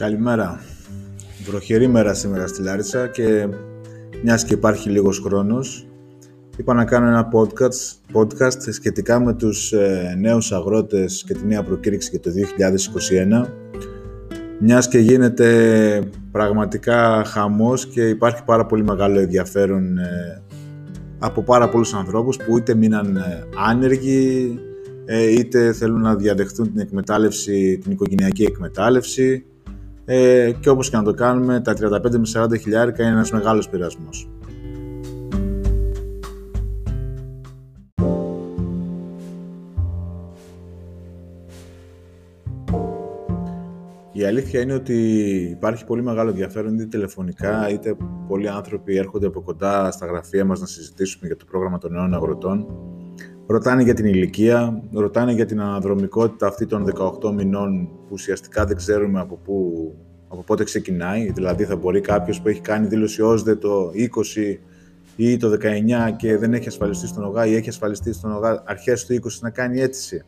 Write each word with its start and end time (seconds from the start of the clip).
Καλημέρα. 0.00 0.60
Βροχερή 1.44 1.88
μέρα 1.88 2.14
σήμερα 2.14 2.46
στη 2.46 2.62
Λάρισα 2.62 3.08
και 3.08 3.48
μιας 4.22 4.44
και 4.44 4.54
υπάρχει 4.54 4.90
λίγος 4.90 5.18
χρόνος 5.18 5.86
είπα 6.56 6.74
να 6.74 6.84
κάνω 6.84 7.06
ένα 7.06 7.28
podcast, 7.32 8.16
podcast 8.16 8.72
σχετικά 8.72 9.20
με 9.20 9.34
τους 9.34 9.72
ε, 9.72 10.16
νέους 10.18 10.52
αγρότες 10.52 11.24
και 11.26 11.34
τη 11.34 11.46
νέα 11.46 11.62
προκήρυξη 11.62 12.10
για 12.10 12.20
το 12.20 12.30
2021 13.44 13.48
μιας 14.58 14.88
και 14.88 14.98
γίνεται 14.98 16.02
πραγματικά 16.32 17.24
χαμός 17.24 17.86
και 17.86 18.08
υπάρχει 18.08 18.44
πάρα 18.44 18.66
πολύ 18.66 18.84
μεγάλο 18.84 19.18
ενδιαφέρον 19.18 19.98
ε, 19.98 20.42
από 21.18 21.42
πάρα 21.42 21.68
πολλούς 21.68 21.94
ανθρώπους 21.94 22.36
που 22.36 22.58
είτε 22.58 22.74
μείναν 22.74 23.16
ε, 23.16 23.44
άνεργοι 23.68 24.58
είτε 25.38 25.72
θέλουν 25.72 26.00
να 26.00 26.16
διαδεχτούν 26.16 26.72
την 26.72 26.80
εκμετάλλευση, 26.80 27.78
την 27.82 27.92
οικογενειακή 27.92 28.42
εκμετάλλευση 28.42 29.44
ε, 30.12 30.52
και 30.60 30.68
όπως 30.68 30.90
και 30.90 30.96
να 30.96 31.02
το 31.02 31.14
κάνουμε, 31.14 31.60
τα 31.60 31.72
35 31.72 32.10
με 32.10 32.44
40 32.44 32.58
χιλιάρικα 32.60 33.02
είναι 33.02 33.12
ένας 33.12 33.32
μεγάλος 33.32 33.68
πειρασμός. 33.68 34.28
Η 44.12 44.24
αλήθεια 44.24 44.60
είναι 44.60 44.74
ότι 44.74 44.96
υπάρχει 45.50 45.84
πολύ 45.84 46.02
μεγάλο 46.02 46.30
ενδιαφέρον 46.30 46.74
είτε 46.74 46.84
τηλεφωνικά 46.84 47.68
είτε 47.68 47.96
πολλοί 48.28 48.48
άνθρωποι 48.48 48.96
έρχονται 48.96 49.26
από 49.26 49.40
κοντά 49.40 49.90
στα 49.90 50.06
γραφεία 50.06 50.44
μας 50.44 50.60
να 50.60 50.66
συζητήσουμε 50.66 51.26
για 51.26 51.36
το 51.36 51.44
πρόγραμμα 51.44 51.78
των 51.78 51.92
νέων 51.92 52.14
αγροτών. 52.14 52.66
Ρωτάνε 53.50 53.82
για 53.82 53.94
την 53.94 54.04
ηλικία, 54.04 54.82
ρωτάνε 54.92 55.32
για 55.32 55.46
την 55.46 55.60
αναδρομικότητα 55.60 56.46
αυτή 56.46 56.66
των 56.66 56.86
18 57.22 57.32
μηνών 57.34 57.88
που 57.88 58.08
ουσιαστικά 58.10 58.64
δεν 58.64 58.76
ξέρουμε 58.76 59.20
από, 59.20 59.38
πού, 59.44 59.94
από 60.28 60.42
πότε 60.42 60.64
ξεκινάει. 60.64 61.30
Δηλαδή 61.32 61.64
θα 61.64 61.76
μπορεί 61.76 62.00
κάποιος 62.00 62.40
που 62.40 62.48
έχει 62.48 62.60
κάνει 62.60 62.86
δήλωση 62.86 63.22
ΩΣΔΕ 63.22 63.56
το 63.56 63.90
20 64.36 64.56
ή 65.16 65.36
το 65.36 65.50
19 65.50 65.56
και 66.16 66.36
δεν 66.36 66.54
έχει 66.54 66.68
ασφαλιστεί 66.68 67.06
στον 67.06 67.24
ΟΓΑ 67.24 67.46
ή 67.46 67.54
έχει 67.54 67.68
ασφαλιστεί 67.68 68.12
στον 68.12 68.32
ΟΓΑ 68.32 68.62
αρχές 68.66 69.06
του 69.06 69.14
20 69.14 69.18
να 69.40 69.50
κάνει 69.50 69.80
αίτηση. 69.80 70.24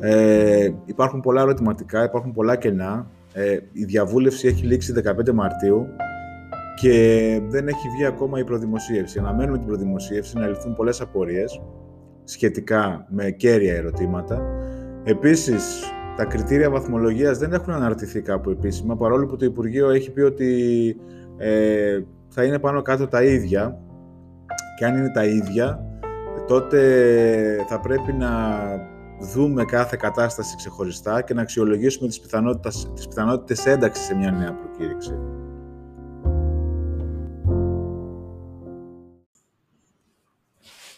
Ε, 0.00 0.70
υπάρχουν 0.84 1.20
πολλά 1.20 1.40
ερωτηματικά, 1.40 2.04
υπάρχουν 2.04 2.32
πολλά 2.32 2.56
κενά. 2.56 3.10
Ε, 3.32 3.58
η 3.72 3.84
διαβούλευση 3.84 4.48
έχει 4.48 4.64
λήξει 4.64 4.94
15 5.04 5.32
Μαρτίου 5.32 5.86
και 6.80 7.40
δεν 7.48 7.68
έχει 7.68 7.88
βγει 7.94 8.04
ακόμα 8.04 8.38
η 8.38 8.44
προδημοσίευση. 8.44 9.18
Αναμένουμε 9.18 9.58
την 9.58 9.66
προδημοσίευση 9.66 10.38
να 10.38 10.46
λυθούν 10.46 10.74
πολλές 10.74 11.00
απορίες 11.00 11.60
σχετικά 12.26 13.06
με 13.08 13.30
κέρια 13.30 13.74
ερωτήματα. 13.74 14.42
Επίσης, 15.04 15.84
τα 16.16 16.24
κριτήρια 16.24 16.70
βαθμολογίας 16.70 17.38
δεν 17.38 17.52
έχουν 17.52 17.72
αναρτηθεί 17.72 18.20
κάπου 18.20 18.50
επίσημα, 18.50 18.96
παρόλο 18.96 19.26
που 19.26 19.36
το 19.36 19.44
Υπουργείο 19.44 19.90
έχει 19.90 20.12
πει 20.12 20.20
ότι 20.20 20.96
ε, 21.36 22.00
θα 22.28 22.44
είναι 22.44 22.58
πάνω 22.58 22.82
κάτω 22.82 23.06
τα 23.06 23.22
ίδια 23.22 23.78
και 24.78 24.84
αν 24.84 24.96
είναι 24.96 25.10
τα 25.10 25.24
ίδια, 25.24 25.80
τότε 26.46 27.64
θα 27.68 27.80
πρέπει 27.80 28.12
να 28.12 28.28
δούμε 29.20 29.64
κάθε 29.64 29.96
κατάσταση 30.00 30.56
ξεχωριστά 30.56 31.22
και 31.22 31.34
να 31.34 31.42
αξιολογήσουμε 31.42 32.08
τις 32.08 32.20
πιθανότητες, 32.20 32.92
τις 32.94 33.08
πιθανότητες 33.08 33.66
ένταξης 33.66 34.04
σε 34.04 34.14
μια 34.14 34.30
νέα 34.30 34.54
προκήρυξη. 34.54 35.35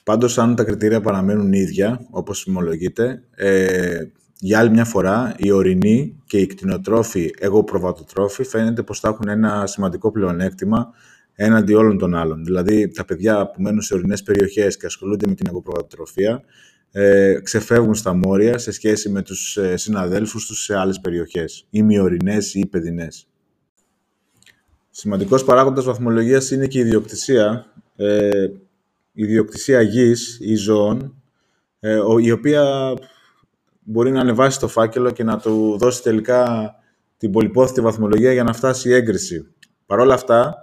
Πάντως, 0.09 0.39
αν 0.39 0.55
τα 0.55 0.65
κριτήρια 0.65 1.01
παραμένουν 1.01 1.53
ίδια, 1.53 2.07
όπως 2.11 2.43
φημολογείται, 2.43 3.23
ε, 3.35 4.05
για 4.39 4.59
άλλη 4.59 4.71
μια 4.71 4.85
φορά, 4.85 5.35
οι 5.39 5.51
ορεινοί 5.51 6.23
και 6.27 6.39
οι 6.39 6.47
κτηνοτρόφοι 6.47 7.31
εγωπροβατοτρόφοι 7.39 8.45
φαίνεται 8.45 8.83
πως 8.83 9.01
θα 9.01 9.09
έχουν 9.09 9.29
ένα 9.29 9.67
σημαντικό 9.67 10.11
πλεονέκτημα 10.11 10.91
έναντι 11.35 11.75
όλων 11.75 11.99
των 11.99 12.15
άλλων. 12.15 12.45
Δηλαδή, 12.45 12.89
τα 12.89 13.05
παιδιά 13.05 13.51
που 13.51 13.63
μένουν 13.63 13.81
σε 13.81 13.95
ορεινές 13.95 14.23
περιοχές 14.23 14.77
και 14.77 14.87
ασχολούνται 14.87 15.27
με 15.29 15.35
την 15.35 15.47
εγωπροβατοτροφία 15.49 16.43
ε, 16.91 17.39
ξεφεύγουν 17.43 17.95
στα 17.95 18.15
μόρια 18.15 18.59
σε 18.59 18.71
σχέση 18.71 19.09
με 19.09 19.23
τους 19.23 19.57
ε, 19.57 19.77
συναδέλφους 19.77 20.47
τους 20.47 20.65
σε 20.65 20.77
άλλες 20.77 21.01
περιοχές, 21.01 21.67
ή 21.71 21.83
μειωρινές 21.83 22.55
ή 22.55 22.67
παιδινές. 22.67 23.29
Σημαντικός 24.91 25.45
παράγοντας 25.45 25.85
βαθμολογίας 25.85 26.51
είναι 26.51 26.67
και 26.67 26.79
η 26.79 26.81
ιδιοκτησία, 26.81 27.67
ε, 27.97 28.29
η 28.45 28.68
ιδιοκτησία 29.23 29.81
γης 29.81 30.39
ή 30.41 30.55
ζώων, 30.55 31.23
ε, 31.81 31.99
η 32.21 32.31
οποία 32.31 32.95
μπορεί 33.81 34.11
να 34.11 34.21
ανεβάσει 34.21 34.61
το 34.61 34.69
φάκελο 34.69 35.11
και 35.11 35.25
να 35.25 35.39
του 35.39 35.77
δώσει 35.79 36.03
τελικά 36.03 36.75
την 37.17 37.31
πολυπόθητη 37.31 37.81
βαθμολογία 37.81 38.33
για 38.33 38.43
να 38.43 38.53
φτάσει 38.53 38.89
η 38.89 38.93
έγκριση. 38.93 39.55
Παρ' 39.87 39.99
όλα 39.99 40.15
αυτά, 40.15 40.57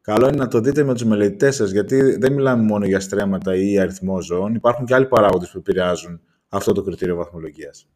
καλό 0.00 0.28
είναι 0.28 0.36
να 0.36 0.48
το 0.48 0.60
δείτε 0.60 0.82
με 0.82 0.92
τους 0.92 1.04
μελετητές 1.04 1.54
σας, 1.54 1.70
γιατί 1.70 2.16
δεν 2.18 2.32
μιλάμε 2.32 2.62
μόνο 2.62 2.86
για 2.86 3.00
στρέμματα 3.00 3.54
ή 3.54 3.78
αριθμό 3.78 4.20
ζώων, 4.20 4.54
υπάρχουν 4.54 4.86
και 4.86 4.94
άλλοι 4.94 5.06
παράγοντες 5.06 5.50
που 5.50 5.58
επηρεάζουν 5.58 6.20
αυτό 6.48 6.72
το 6.72 6.82
κριτήριο 6.82 7.16
βαθμολογίας. 7.16 7.88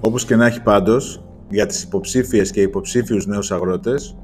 Όπως 0.00 0.24
και 0.24 0.36
να 0.36 0.46
έχει 0.46 0.62
πάντως, 0.62 1.24
για 1.52 1.66
τις 1.66 1.82
υποψήφιες 1.82 2.50
και 2.50 2.60
υποψήφιους 2.60 3.26
νέους 3.26 3.50
αγρότες, 3.50 4.16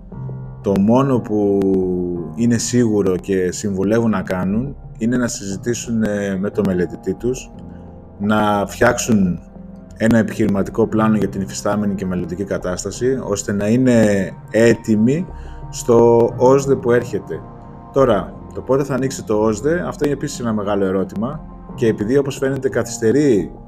το 0.62 0.72
μόνο 0.81 1.21
που 1.21 1.61
είναι 2.34 2.59
σίγουρο 2.59 3.16
και 3.16 3.53
συμβουλεύουν 3.53 4.11
να 4.11 4.22
κάνουν 4.22 4.77
είναι 4.99 5.16
να 5.16 5.28
συζητήσουν 5.28 6.03
ε, 6.03 6.37
με 6.37 6.50
το 6.50 6.62
μελετητή 6.66 7.15
τους, 7.15 7.50
να 8.19 8.66
φτιάξουν 8.66 9.41
ένα 9.97 10.19
επιχειρηματικό 10.19 10.87
πλάνο 10.87 11.16
για 11.16 11.28
την 11.28 11.41
υφιστάμενη 11.41 11.94
και 11.94 12.06
μελλοντική 12.06 12.44
κατάσταση, 12.44 13.19
ώστε 13.22 13.53
να 13.53 13.69
είναι 13.69 14.31
έτοιμοι 14.50 15.27
στο 15.71 16.28
ΩΣΔΕ 16.37 16.75
που 16.75 16.93
έρχεται. 16.93 17.41
Τώρα, 17.93 18.34
το 18.55 18.60
πότε 18.60 18.84
θα 18.84 18.95
ανοίξει 18.95 19.25
το 19.25 19.34
ΩΣΔΕ, 19.34 19.83
αυτό 19.87 20.05
είναι 20.05 20.15
επίσης 20.15 20.41
ένα 20.41 20.53
μεγάλο 20.53 20.84
ερώτημα 20.84 21.41
και 21.75 21.87
επειδή 21.87 22.16
όπως 22.16 22.37
φαίνεται 22.37 22.69
καθυστερεί 22.69 23.53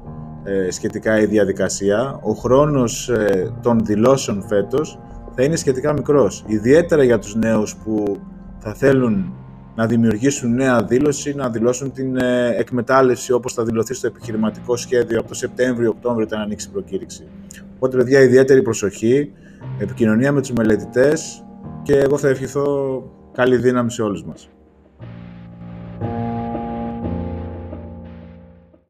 σχετικά 0.69 1.19
η 1.19 1.25
διαδικασία, 1.25 2.19
ο 2.21 2.31
χρόνος 2.33 3.09
ε, 3.09 3.53
των 3.61 3.85
δηλώσεων 3.85 4.43
φέτος 4.47 4.99
θα 5.35 5.43
είναι 5.43 5.55
σχετικά 5.55 5.93
μικρός. 5.93 6.43
Ιδιαίτερα 6.47 7.03
για 7.03 7.19
τους 7.19 7.35
νέους 7.35 7.75
που 7.75 8.17
θα 8.59 8.73
θέλουν 8.73 9.33
να 9.75 9.85
δημιουργήσουν 9.85 10.53
νέα 10.53 10.83
δήλωση, 10.83 11.33
να 11.33 11.49
δηλώσουν 11.49 11.91
την 11.91 12.17
ε, 12.17 12.55
εκμετάλλευση 12.57 13.31
όπως 13.31 13.53
θα 13.53 13.63
δηλωθεί 13.63 13.93
στο 13.93 14.07
επιχειρηματικό 14.07 14.75
σχέδιο 14.75 15.19
από 15.19 15.27
το 15.27 15.33
Σεπτέμβριο-Οκτώβριο 15.33 16.25
όταν 16.25 16.41
ανοίξει 16.41 16.67
η 16.69 16.71
προκήρυξη. 16.71 17.27
Οπότε, 17.75 17.97
παιδιά, 17.97 18.19
ιδιαίτερη 18.21 18.61
προσοχή, 18.61 19.31
επικοινωνία 19.79 20.31
με 20.31 20.41
τους 20.41 20.51
μελετητές 20.51 21.43
και 21.83 21.97
εγώ 21.97 22.17
θα 22.17 22.27
ευχηθώ 22.27 23.03
καλή 23.31 23.57
δύναμη 23.57 23.91
σε 23.91 24.01
όλους 24.01 24.23
μας. 24.23 24.49